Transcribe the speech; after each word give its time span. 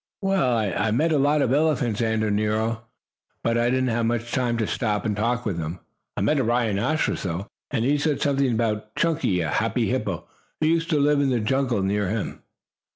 "Well, 0.23 0.57
I 0.57 0.89
met 0.89 1.11
lots 1.11 1.43
of 1.43 1.53
elephants," 1.53 2.01
answered 2.01 2.33
Nero, 2.33 2.85
"but 3.43 3.55
I 3.55 3.69
didn't 3.69 3.89
have 3.89 4.07
much 4.07 4.31
time 4.31 4.57
to 4.57 4.65
stop 4.65 5.05
and 5.05 5.15
talk 5.15 5.45
with 5.45 5.59
them. 5.59 5.77
I 6.17 6.21
met 6.21 6.39
a 6.39 6.43
rhinoceros, 6.43 7.21
though, 7.21 7.45
and 7.69 7.85
he 7.85 7.99
said 7.99 8.19
something 8.19 8.51
about 8.51 8.95
Chunky, 8.95 9.41
a 9.41 9.49
happy 9.51 9.89
hippo, 9.89 10.25
who 10.59 10.65
used 10.65 10.89
to 10.89 10.99
live 10.99 11.19
in 11.21 11.29
the 11.29 11.39
jungle 11.39 11.83
near 11.83 12.07
him." 12.09 12.41